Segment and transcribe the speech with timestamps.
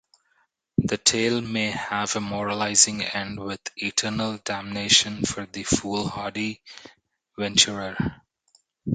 [0.79, 6.59] The tale may have a moralizing end, with eternal damnation for the foolhardy
[7.37, 8.23] venturer.